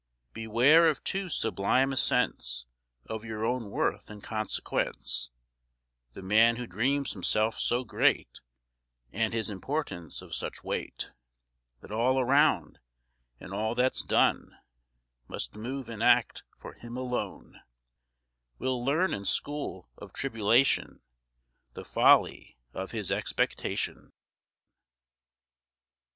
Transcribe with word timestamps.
Beware 0.33 0.89
of 0.89 1.03
too 1.03 1.29
sublime 1.29 1.93
a 1.93 1.95
sense 1.95 2.65
Of 3.05 3.23
your 3.23 3.45
own 3.45 3.69
worth 3.69 4.09
and 4.09 4.23
consequence: 4.23 5.29
The 6.13 6.23
man 6.23 6.55
who 6.55 6.65
dreams 6.65 7.11
himself 7.11 7.59
so 7.59 7.83
great, 7.83 8.41
And 9.13 9.31
his 9.31 9.51
importance 9.51 10.23
of 10.23 10.33
such 10.33 10.63
weight, 10.63 11.11
That 11.81 11.91
all 11.91 12.19
around, 12.19 12.79
in 13.39 13.53
all 13.53 13.75
that's 13.75 14.01
done, 14.01 14.57
Must 15.27 15.53
move 15.53 15.87
and 15.87 16.01
act 16.01 16.45
for 16.57 16.73
him 16.73 16.97
alone, 16.97 17.61
Will 18.57 18.83
learn 18.83 19.13
in 19.13 19.23
school 19.23 19.87
of 19.99 20.13
tribulation 20.13 21.03
The 21.75 21.85
folly 21.85 22.57
of 22.73 22.89
his 22.89 23.11
expectation. 23.11 24.11